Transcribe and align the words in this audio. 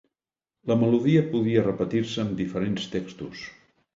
La 0.71 0.77
melodia 0.83 1.21
podia 1.33 1.65
repetir-se 1.67 2.25
amb 2.25 2.33
diferents 2.41 2.91
textos. 2.97 3.45